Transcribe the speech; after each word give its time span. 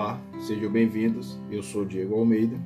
Olá, 0.00 0.18
sejam 0.40 0.72
bem-vindos. 0.72 1.38
Eu 1.50 1.62
sou 1.62 1.84
Diego 1.84 2.14
Almeida. 2.14 2.58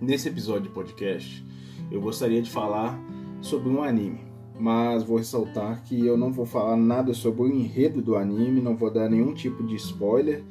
Nesse 0.00 0.30
episódio 0.30 0.62
de 0.62 0.68
podcast, 0.70 1.46
eu 1.90 2.00
gostaria 2.00 2.40
de 2.40 2.50
falar 2.50 2.98
sobre 3.42 3.68
um 3.68 3.82
anime, 3.82 4.20
mas 4.58 5.02
vou 5.02 5.18
ressaltar 5.18 5.82
que 5.82 6.06
eu 6.06 6.16
não 6.16 6.32
vou 6.32 6.46
falar 6.46 6.74
nada 6.74 7.12
sobre 7.12 7.42
o 7.42 7.46
enredo 7.46 8.00
do 8.00 8.16
anime, 8.16 8.62
não 8.62 8.74
vou 8.74 8.90
dar 8.90 9.10
nenhum 9.10 9.34
tipo 9.34 9.62
de 9.62 9.74
spoiler 9.74 10.42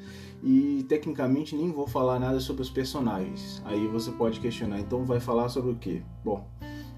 e 0.44 0.86
tecnicamente 0.88 1.56
nem 1.56 1.72
vou 1.72 1.88
falar 1.88 2.20
nada 2.20 2.40
sobre 2.40 2.62
os 2.62 2.70
personagens. 2.70 3.60
Aí 3.66 3.88
você 3.88 4.12
pode 4.12 4.40
questionar, 4.40 4.80
então 4.80 5.04
vai 5.04 5.20
falar 5.20 5.50
sobre 5.50 5.72
o 5.72 5.76
quê? 5.76 6.04
Bom, 6.24 6.48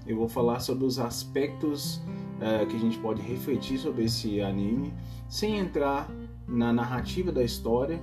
eu 0.06 0.14
vou 0.14 0.28
falar 0.28 0.60
sobre 0.60 0.84
os 0.84 0.98
aspectos 0.98 2.02
uh, 2.36 2.66
que 2.68 2.76
a 2.76 2.80
gente 2.80 2.98
pode 2.98 3.22
refletir 3.22 3.78
sobre 3.78 4.04
esse 4.04 4.42
anime, 4.42 4.92
sem 5.26 5.56
entrar 5.56 6.06
na 6.46 6.70
narrativa 6.70 7.32
da 7.32 7.42
história 7.42 7.98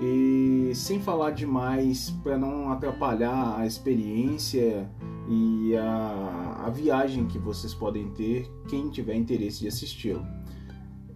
e 0.00 0.72
sem 0.74 1.00
falar 1.00 1.30
demais 1.32 2.10
para 2.22 2.38
não 2.38 2.70
atrapalhar 2.70 3.58
a 3.58 3.66
experiência 3.66 4.88
e 5.28 5.76
a, 5.76 6.64
a, 6.66 6.70
viagem 6.70 7.26
que 7.26 7.38
vocês 7.38 7.74
podem 7.74 8.08
ter 8.10 8.50
quem 8.68 8.88
tiver 8.88 9.14
interesse 9.14 9.60
de 9.60 9.68
assisti-lo. 9.68 10.24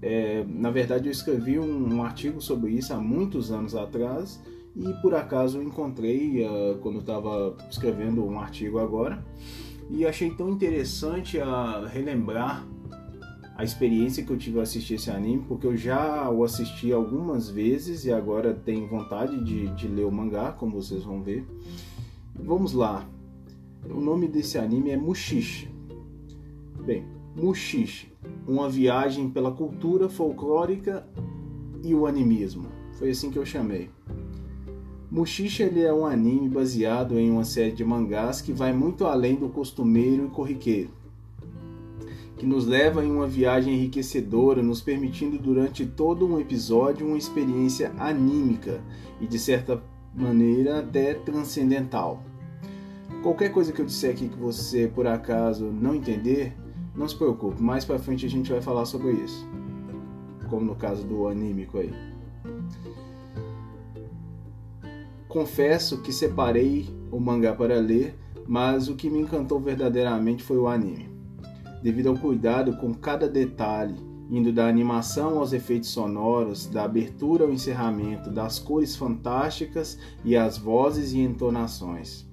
É, 0.03 0.45
na 0.49 0.71
verdade, 0.71 1.09
eu 1.09 1.13
escrevi 1.13 1.59
um, 1.59 1.95
um, 1.95 2.03
artigo 2.03 2.41
sobre 2.41 2.73
isso 2.73 2.93
há 2.93 2.99
muitos 2.99 3.53
anos 3.53 3.75
atrás 3.75 4.43
e 4.75 4.93
por 5.01 5.15
acaso 5.15 5.63
encontrei 5.63 6.45
uh, 6.45 6.79
quando 6.81 6.99
estava 6.99 7.57
escrevendo 7.71 8.25
um 8.25 8.41
artigo 8.41 8.79
agora 8.81 9.25
e 9.89 10.05
achei 10.07 10.31
tão 10.31 10.51
interessante 10.51 11.41
a 11.41 11.87
relembrar 11.87 12.67
a 13.63 13.65
experiência 13.65 14.25
que 14.25 14.33
eu 14.33 14.37
tive 14.37 14.57
ao 14.57 14.65
assistir 14.65 14.95
esse 14.95 15.09
anime, 15.09 15.45
porque 15.47 15.69
eu 15.69 15.77
já 15.77 16.29
o 16.29 16.43
assisti 16.43 16.93
algumas 16.93 17.49
vezes 17.49 18.05
e 18.05 18.13
agora 18.13 18.53
tenho 18.53 18.89
vontade 18.89 19.39
de, 19.45 19.69
de 19.77 19.87
ler 19.87 20.05
o 20.05 20.11
mangá, 20.11 20.51
como 20.51 20.83
vocês 20.83 21.05
vão 21.05 21.23
ver. 21.23 21.47
Vamos 22.35 22.73
lá. 22.73 23.09
O 23.89 24.01
nome 24.01 24.27
desse 24.27 24.59
anime 24.59 24.91
é 24.91 24.97
Mushishi. 24.97 25.71
Bem, 26.85 27.05
Mushishi, 27.37 28.13
uma 28.49 28.69
viagem 28.69 29.31
pela 29.31 29.53
cultura 29.53 30.09
folclórica 30.09 31.07
e 31.85 31.95
o 31.95 32.05
animismo. 32.05 32.67
Foi 32.99 33.11
assim 33.11 33.31
que 33.31 33.39
eu 33.39 33.47
chamei. 33.47 33.91
Mushishi 35.09 35.63
ele 35.63 35.83
é 35.83 35.95
um 35.95 36.05
anime 36.05 36.49
baseado 36.49 37.17
em 37.17 37.31
uma 37.31 37.45
série 37.45 37.71
de 37.71 37.85
mangás 37.85 38.41
que 38.41 38.53
vai 38.53 38.73
muito 38.73 39.05
além 39.05 39.37
do 39.37 39.49
costumeiro 39.49 40.27
e 40.27 40.31
corriqueiro, 40.31 40.91
que 42.43 42.47
nos 42.47 42.67
leva 42.67 43.05
em 43.05 43.09
uma 43.13 43.29
viagem 43.29 43.73
enriquecedora, 43.73 44.65
nos 44.65 44.81
permitindo 44.81 45.39
durante 45.39 45.87
todo 45.87 46.27
um 46.27 46.41
episódio 46.41 47.07
uma 47.07 47.17
experiência 47.17 47.93
anímica 47.97 48.83
e 49.21 49.29
de 49.29 49.39
certa 49.39 49.81
maneira 50.13 50.81
até 50.81 51.15
transcendental. 51.15 52.21
Qualquer 53.23 53.53
coisa 53.53 53.73
que 53.73 53.81
eu 53.81 53.87
disser 53.87 54.11
aqui 54.11 54.29
que 54.29 54.37
você 54.37 54.91
por 54.93 55.07
acaso 55.07 55.67
não 55.67 55.95
entender, 55.95 56.53
não 56.97 57.09
se 57.09 57.15
preocupe, 57.15 57.63
mais 57.63 57.85
para 57.85 58.01
frente 58.01 58.27
a 58.27 58.29
gente 58.29 58.51
vai 58.51 58.61
falar 58.61 58.87
sobre 58.87 59.13
isso, 59.13 59.49
como 60.51 60.67
no 60.67 60.75
caso 60.75 61.07
do 61.07 61.29
anímico 61.29 61.79
aí. 61.79 61.95
Confesso 65.29 66.03
que 66.03 66.13
separei 66.13 66.89
o 67.09 67.21
mangá 67.21 67.55
para 67.55 67.77
ler, 67.77 68.19
mas 68.49 68.89
o 68.89 68.97
que 68.97 69.09
me 69.09 69.21
encantou 69.21 69.61
verdadeiramente 69.61 70.43
foi 70.43 70.59
o 70.59 70.67
anime. 70.67 71.12
Devido 71.83 72.09
ao 72.09 72.17
cuidado 72.17 72.77
com 72.77 72.95
cada 72.95 73.29
detalhe, 73.29 73.97
indo 74.31 74.53
da 74.53 74.67
animação 74.67 75.39
aos 75.39 75.53
efeitos 75.53 75.91
sonoros, 75.91 76.67
da 76.67 76.85
abertura 76.85 77.45
ao 77.45 77.53
encerramento, 77.53 78.31
das 78.31 78.59
cores 78.59 78.95
fantásticas 78.97 79.99
e 80.25 80.37
as 80.37 80.57
vozes 80.57 81.13
e 81.13 81.19
entonações. 81.21 82.27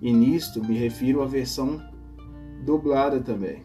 E 0.00 0.12
nisto 0.12 0.64
me 0.64 0.78
refiro 0.78 1.22
à 1.22 1.26
versão 1.26 1.82
dublada 2.64 3.20
também. 3.20 3.62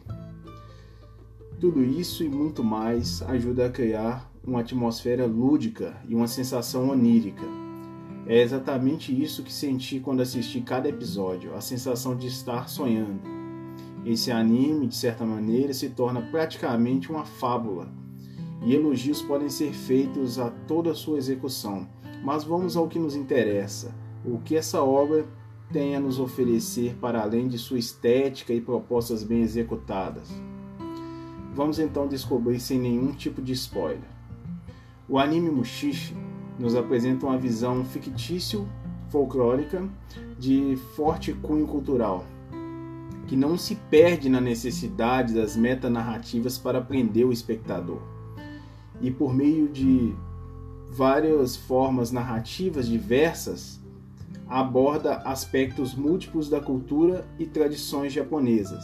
Tudo 1.60 1.84
isso 1.84 2.24
e 2.24 2.30
muito 2.30 2.64
mais 2.64 3.22
ajuda 3.22 3.68
a 3.68 3.70
criar 3.70 4.30
uma 4.44 4.62
atmosfera 4.62 5.26
lúdica 5.26 5.96
e 6.10 6.16
uma 6.16 6.28
sensação 6.28 6.90
onírica 6.90 7.64
é 8.26 8.42
exatamente 8.42 9.12
isso 9.12 9.44
que 9.44 9.52
senti 9.52 10.00
quando 10.00 10.22
assisti 10.22 10.62
cada 10.62 10.88
episódio, 10.88 11.54
a 11.56 11.62
sensação 11.62 12.16
de 12.16 12.28
estar 12.28 12.70
sonhando. 12.70 13.33
Esse 14.06 14.32
anime, 14.32 14.88
de 14.88 14.96
certa 14.96 15.26
maneira, 15.26 15.74
se 15.74 15.90
torna 15.90 16.22
praticamente 16.22 17.10
uma 17.10 17.24
fábula, 17.24 17.88
e 18.62 18.74
elogios 18.74 19.22
podem 19.22 19.50
ser 19.50 19.74
feitos 19.74 20.40
a 20.40 20.50
toda 20.50 20.92
a 20.92 20.96
sua 20.96 21.18
execução. 21.18 21.88
Mas 22.24 22.44
vamos 22.44 22.78
ao 22.78 22.88
que 22.88 23.00
nos 23.00 23.16
interessa: 23.16 23.94
o 24.26 24.40
que 24.40 24.56
essa 24.56 24.82
obra 24.82 25.26
tem 25.72 25.96
a 25.96 26.00
nos 26.00 26.20
oferecer 26.20 26.96
para 27.02 27.22
além 27.22 27.48
de 27.48 27.58
sua 27.58 27.80
estética 27.80 28.54
e 28.54 28.62
propostas 28.62 29.24
bem 29.24 29.42
executadas. 29.42 30.30
Vamos 31.54 31.80
então 31.80 32.08
descobrir 32.08 32.60
sem 32.60 32.80
nenhum 32.80 33.12
tipo 33.12 33.42
de 33.42 33.54
spoiler. 33.54 34.10
O 35.08 35.18
anime 35.18 35.50
Mushishi 35.50 36.16
nos 36.58 36.76
apresenta 36.76 37.26
uma 37.26 37.38
visão 37.38 37.84
fictício 37.84 38.68
folclórica 39.10 39.88
de 40.40 40.76
forte 40.96 41.34
cunho 41.34 41.68
cultural, 41.68 42.26
que 43.28 43.36
não 43.36 43.58
se 43.58 43.76
perde 43.76 44.30
na 44.30 44.42
necessidade 44.42 45.34
das 45.34 45.56
metanarrativas 45.56 46.58
para 46.58 46.82
prender 46.82 47.26
o 47.26 47.32
espectador. 47.32 48.02
E 49.02 49.10
por 49.10 49.34
meio 49.34 49.68
de 49.68 50.14
várias 50.90 51.56
formas 51.56 52.12
narrativas 52.12 52.88
diversas, 52.88 53.82
aborda 54.48 55.18
aspectos 55.26 55.96
múltiplos 55.96 56.50
da 56.50 56.60
cultura 56.60 57.26
e 57.40 57.46
tradições 57.46 58.14
japonesas. 58.14 58.84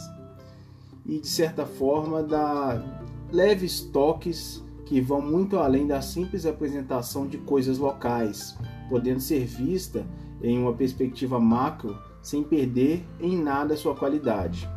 E 1.06 1.18
de 1.18 1.28
certa 1.28 1.64
forma 1.64 2.22
dá 2.22 2.82
leves 3.30 3.80
toques 3.80 4.62
que 4.86 5.00
vão 5.00 5.22
muito 5.22 5.58
além 5.58 5.86
da 5.86 6.02
simples 6.02 6.44
apresentação 6.44 7.26
de 7.26 7.38
coisas 7.38 7.78
locais, 7.78 8.58
podendo 8.88 9.20
ser 9.20 9.44
vista 9.44 10.04
em 10.42 10.58
uma 10.58 10.72
perspectiva 10.72 11.38
macro 11.38 11.98
sem 12.22 12.42
perder 12.42 13.04
em 13.20 13.36
nada 13.36 13.76
sua 13.76 13.94
qualidade. 13.94 14.68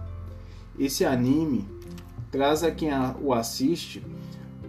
Esse 0.77 1.05
anime 1.05 1.67
traz 2.31 2.63
a 2.63 2.71
quem 2.71 2.89
o 3.21 3.33
assiste 3.33 4.03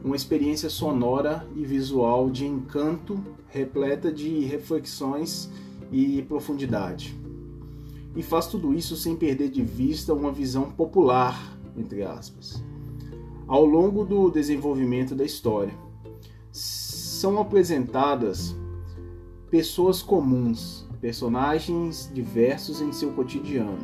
uma 0.02 0.16
experiência 0.16 0.68
sonora 0.68 1.46
e 1.56 1.64
visual 1.64 2.28
de 2.28 2.46
encanto, 2.46 3.18
repleta 3.48 4.12
de 4.12 4.40
reflexões 4.40 5.50
e 5.90 6.20
profundidade. 6.22 7.18
E 8.14 8.22
faz 8.22 8.46
tudo 8.46 8.74
isso 8.74 8.96
sem 8.96 9.16
perder 9.16 9.48
de 9.48 9.62
vista 9.62 10.12
uma 10.12 10.30
visão 10.30 10.70
popular, 10.70 11.56
entre 11.76 12.02
aspas 12.02 12.62
ao 13.46 13.64
longo 13.64 14.04
do 14.04 14.30
desenvolvimento 14.30 15.14
da 15.14 15.24
história. 15.24 15.74
São 16.50 17.38
apresentadas 17.40 18.54
pessoas 19.50 20.02
comuns, 20.02 20.83
personagens 21.04 22.10
diversos 22.14 22.80
em 22.80 22.90
seu 22.90 23.12
cotidiano. 23.12 23.76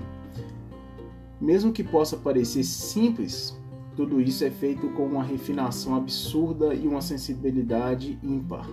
Mesmo 1.39 1.71
que 1.71 1.85
possa 1.85 2.17
parecer 2.17 2.65
simples, 2.65 3.55
tudo 3.95 4.23
isso 4.23 4.43
é 4.43 4.51
feito 4.51 4.89
com 4.95 5.05
uma 5.05 5.23
refinação 5.23 5.95
absurda 5.95 6.73
e 6.73 6.89
uma 6.89 7.03
sensibilidade 7.03 8.19
ímpar. 8.23 8.67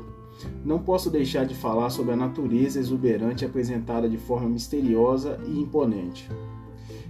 Não 0.64 0.80
posso 0.80 1.10
deixar 1.10 1.46
de 1.46 1.56
falar 1.56 1.90
sobre 1.90 2.14
a 2.14 2.16
natureza 2.16 2.80
exuberante 2.80 3.44
apresentada 3.44 4.08
de 4.08 4.18
forma 4.18 4.48
misteriosa 4.48 5.38
e 5.46 5.60
imponente 5.60 6.30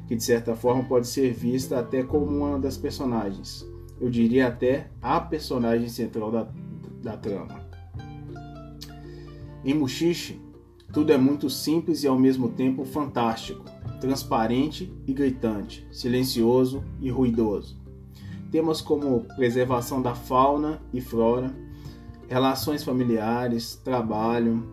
que 0.07 0.15
de 0.15 0.23
certa 0.23 0.55
forma 0.55 0.85
pode 0.85 1.05
ser 1.05 1.33
vista 1.33 1.77
até 1.77 2.01
como 2.01 2.25
uma 2.25 2.57
das 2.57 2.77
personagens. 2.77 3.67
Eu 3.99 4.09
diria 4.09 4.47
até 4.47 4.89
a 5.01 5.19
personagem 5.19 5.89
central 5.89 6.31
da, 6.31 6.47
da 7.03 7.17
trama. 7.17 7.59
Em 9.65 9.73
Mushishi, 9.73 10.39
tudo 10.91 11.11
é 11.11 11.17
muito 11.17 11.49
simples 11.49 12.03
e 12.03 12.07
ao 12.07 12.17
mesmo 12.17 12.49
tempo 12.49 12.85
fantástico, 12.85 13.65
transparente 13.99 14.91
e 15.05 15.13
gritante, 15.13 15.85
silencioso 15.91 16.83
e 17.01 17.09
ruidoso. 17.09 17.77
Temas 18.51 18.79
como 18.79 19.25
preservação 19.35 20.01
da 20.01 20.15
fauna 20.15 20.81
e 20.93 21.01
flora, 21.01 21.53
relações 22.27 22.83
familiares, 22.83 23.75
trabalho, 23.83 24.63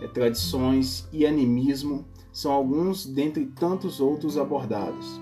eh, 0.00 0.06
tradições 0.06 1.08
e 1.12 1.26
animismo 1.26 2.04
são 2.32 2.52
alguns 2.52 3.06
dentre 3.06 3.46
tantos 3.46 4.00
outros 4.00 4.38
abordados. 4.38 5.20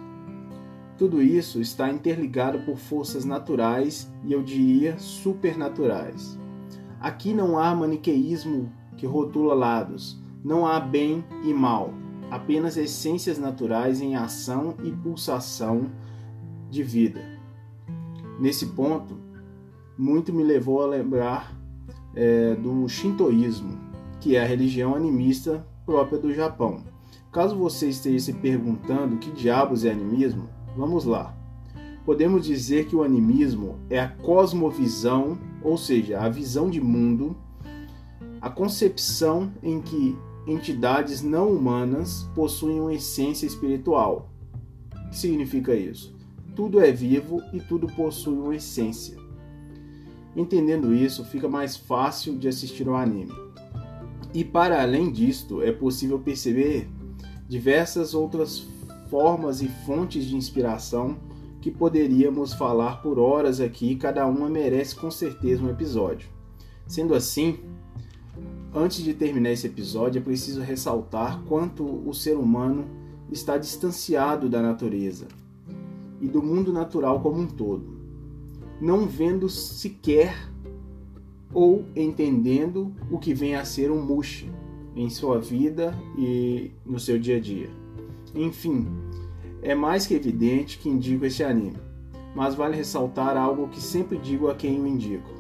Tudo 0.99 1.23
isso 1.23 1.61
está 1.61 1.91
interligado 1.91 2.61
por 2.61 2.77
forças 2.77 3.25
naturais 3.25 4.13
e 4.25 4.33
eu 4.33 4.43
diria 4.43 4.99
supernaturais. 4.99 6.39
Aqui 7.01 7.35
não 7.35 7.59
há 7.59 7.75
maniqueísmo 7.75 8.71
que 8.97 9.07
rotula 9.07 9.55
lados, 9.55 10.22
não 10.45 10.67
há 10.67 10.81
bem 10.81 11.25
e 11.45 11.53
mal, 11.53 11.93
apenas 12.31 12.77
essências 12.77 13.39
naturais 13.39 14.01
em 14.01 14.17
ação 14.17 14.75
e 14.83 14.91
pulsação 14.91 15.91
de 16.71 16.83
vida. 16.83 17.21
Nesse 18.41 18.67
ponto, 18.67 19.17
muito 19.97 20.33
me 20.33 20.43
levou 20.43 20.83
a 20.83 20.87
lembrar 20.87 21.55
é, 22.15 22.55
do 22.55 22.89
shintoísmo, 22.89 23.79
que 24.21 24.37
é 24.37 24.43
a 24.43 24.47
religião 24.47 24.95
animista 24.95 25.67
própria 25.85 26.19
do 26.19 26.33
Japão. 26.33 26.83
Caso 27.31 27.57
você 27.57 27.89
esteja 27.89 28.19
se 28.19 28.33
perguntando 28.35 29.17
que 29.17 29.31
diabos 29.31 29.85
é 29.85 29.91
animismo, 29.91 30.49
vamos 30.77 31.05
lá. 31.05 31.35
Podemos 32.05 32.45
dizer 32.45 32.87
que 32.87 32.97
o 32.97 33.03
animismo 33.03 33.77
é 33.89 34.01
a 34.01 34.09
cosmovisão, 34.09 35.39
ou 35.63 35.77
seja, 35.77 36.21
a 36.21 36.29
visão 36.29 36.69
de 36.69 36.81
mundo, 36.81 37.37
a 38.41 38.51
concepção 38.51 39.53
em 39.63 39.81
que 39.81 40.17
entidades 40.47 41.23
não 41.23 41.51
humanas 41.51 42.29
possuem 42.35 42.81
uma 42.81 42.95
essência 42.95 43.47
espiritual. 43.47 44.31
O 45.07 45.11
que 45.11 45.19
significa 45.19 45.75
isso? 45.75 46.15
Tudo 46.55 46.81
é 46.81 46.91
vivo 46.91 47.41
e 47.53 47.61
tudo 47.61 47.87
possui 47.87 48.35
uma 48.35 48.55
essência. 48.55 49.17
Entendendo 50.35 50.95
isso, 50.95 51.25
fica 51.25 51.49
mais 51.49 51.77
fácil 51.77 52.37
de 52.39 52.49
assistir 52.49 52.89
ao 52.89 52.95
anime. 52.95 53.33
E 54.35 54.43
para 54.43 54.83
além 54.83 55.13
disto, 55.13 55.63
é 55.63 55.71
possível 55.71 56.19
perceber 56.19 56.89
diversas 57.47 58.15
outras 58.15 58.67
formas 59.11 59.61
e 59.61 59.69
fontes 59.69 60.25
de 60.25 60.35
inspiração 60.35 61.19
que 61.61 61.71
poderíamos 61.71 62.55
falar 62.55 63.03
por 63.03 63.19
horas 63.19 63.61
aqui, 63.61 63.95
cada 63.95 64.27
uma 64.27 64.49
merece 64.49 64.97
com 64.97 65.11
certeza 65.11 65.63
um 65.63 65.69
episódio. 65.69 66.29
Sendo 66.87 67.15
assim, 67.15 67.61
antes 68.75 69.03
de 69.03 69.15
terminar 69.15 69.51
esse 69.51 69.67
episódio, 69.67 70.19
é 70.19 70.23
preciso 70.23 70.61
ressaltar 70.61 71.43
quanto 71.45 71.85
o 71.85 72.13
ser 72.15 72.37
humano 72.37 72.87
está 73.31 73.57
distanciado 73.57 74.49
da 74.49 74.63
natureza 74.63 75.27
e 76.21 76.29
do 76.29 76.43
mundo 76.43 76.73
natural 76.73 77.21
como 77.21 77.41
um 77.41 77.47
todo, 77.47 77.85
não 78.81 79.07
vendo 79.07 79.49
sequer 79.49 80.35
ou 81.53 81.85
entendendo 81.95 82.95
o 83.11 83.19
que 83.19 83.35
vem 83.35 83.55
a 83.55 83.65
ser 83.65 83.91
um 83.91 84.01
mushi 84.01 84.51
em 84.95 85.09
sua 85.11 85.39
vida 85.39 85.95
e 86.17 86.71
no 86.85 86.99
seu 86.99 87.19
dia 87.19 87.37
a 87.37 87.41
dia. 87.41 87.71
Enfim, 88.35 88.87
é 89.63 89.75
mais 89.75 90.07
que 90.07 90.15
evidente 90.15 90.79
que 90.79 90.89
indico 90.89 91.25
esse 91.25 91.43
anime, 91.43 91.77
mas 92.35 92.55
vale 92.55 92.77
ressaltar 92.77 93.37
algo 93.37 93.69
que 93.69 93.81
sempre 93.81 94.19
digo 94.19 94.49
a 94.49 94.55
quem 94.55 94.81
o 94.81 94.87
indico. 94.87 95.31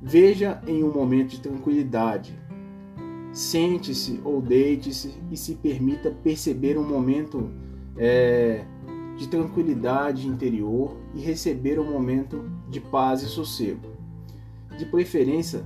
Veja 0.00 0.60
em 0.66 0.82
um 0.82 0.92
momento 0.92 1.30
de 1.30 1.40
tranquilidade. 1.40 2.36
Sente-se 3.32 4.20
ou 4.24 4.40
deite-se 4.40 5.14
e 5.30 5.36
se 5.36 5.54
permita 5.54 6.10
perceber 6.10 6.78
um 6.78 6.86
momento 6.86 7.50
é, 7.96 8.64
de 9.16 9.26
tranquilidade 9.28 10.28
interior 10.28 10.96
e 11.14 11.20
receber 11.20 11.78
um 11.78 11.90
momento 11.90 12.44
de 12.68 12.80
paz 12.80 13.22
e 13.22 13.26
sossego. 13.26 13.88
De 14.78 14.84
preferência, 14.86 15.64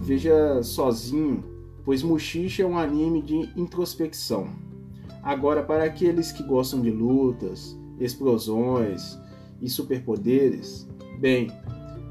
veja 0.00 0.62
sozinho, 0.62 1.44
pois 1.84 2.02
Mushishi 2.02 2.62
é 2.62 2.66
um 2.66 2.78
anime 2.78 3.22
de 3.22 3.36
introspecção 3.56 4.70
Agora, 5.22 5.62
para 5.62 5.84
aqueles 5.84 6.32
que 6.32 6.42
gostam 6.42 6.80
de 6.80 6.90
lutas, 6.90 7.78
explosões 7.98 9.18
e 9.60 9.68
superpoderes, 9.68 10.88
bem, 11.18 11.48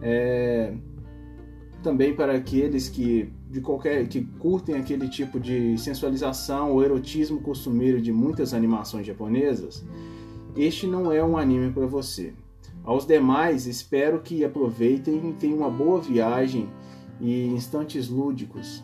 é, 0.01 0.74
também 1.81 2.13
para 2.13 2.33
aqueles 2.33 2.89
que 2.89 3.31
de 3.49 3.61
qualquer 3.61 4.07
que 4.07 4.23
curtem 4.37 4.75
aquele 4.75 5.07
tipo 5.07 5.39
de 5.39 5.77
sensualização 5.77 6.71
ou 6.71 6.83
erotismo 6.83 7.41
costumeiro 7.41 8.01
de 8.01 8.11
muitas 8.11 8.53
animações 8.53 9.07
japonesas, 9.07 9.85
este 10.55 10.85
não 10.85 11.11
é 11.11 11.23
um 11.23 11.37
anime 11.37 11.71
para 11.71 11.85
você. 11.85 12.33
Aos 12.83 13.05
demais, 13.05 13.65
espero 13.65 14.21
que 14.21 14.43
aproveitem 14.43 15.29
e 15.29 15.33
tenham 15.33 15.59
uma 15.59 15.69
boa 15.69 16.01
viagem 16.01 16.69
e 17.19 17.47
instantes 17.47 18.09
lúdicos. 18.09 18.83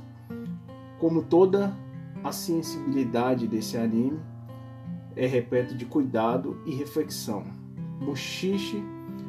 Como 0.99 1.23
toda 1.23 1.75
a 2.23 2.31
sensibilidade 2.31 3.47
desse 3.47 3.77
anime 3.77 4.19
é 5.15 5.25
repleto 5.25 5.75
de 5.75 5.85
cuidado 5.85 6.57
e 6.65 6.73
reflexão. 6.73 7.43
Bushishi 8.03 8.83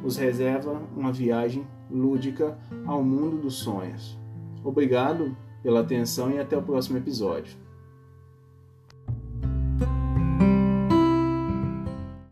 os 0.04 0.16
reserva 0.16 0.82
uma 0.96 1.12
viagem 1.12 1.66
lúdica 1.90 2.58
ao 2.84 3.02
mundo 3.02 3.38
dos 3.38 3.54
sonhos. 3.56 4.18
Obrigado 4.64 5.36
pela 5.62 5.80
atenção 5.80 6.30
e 6.30 6.38
até 6.38 6.56
o 6.56 6.62
próximo 6.62 6.98
episódio. 6.98 7.65